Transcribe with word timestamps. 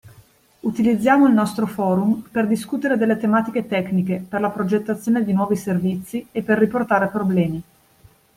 Utilizziamo 0.61 1.27
il 1.27 1.33
nostro 1.35 1.67
forum 1.67 2.21
per 2.31 2.47
discutere 2.47 2.97
delle 2.97 3.17
tematiche 3.17 3.67
tecniche, 3.67 4.19
per 4.27 4.41
la 4.41 4.49
progettazione 4.49 5.23
di 5.23 5.31
nuovi 5.31 5.55
servizi, 5.55 6.25
e 6.31 6.41
per 6.41 6.57
riportare 6.57 7.07
problemi. 7.09 7.63